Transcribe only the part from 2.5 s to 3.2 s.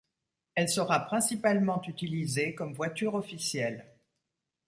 comme voiture